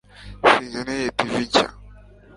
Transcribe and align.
sinkeneye 0.49 1.07
tv 1.17 1.27
nshya 1.41 1.65